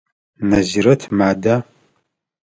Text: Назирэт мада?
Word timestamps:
Назирэт 0.51 1.01
мада? 1.17 1.55